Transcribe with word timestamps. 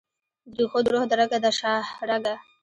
درېښو 0.53 0.79
دروح 0.85 1.03
درګه، 1.11 1.37
دشاهرګه 1.45 2.35